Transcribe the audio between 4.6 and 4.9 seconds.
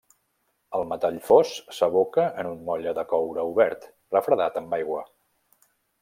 amb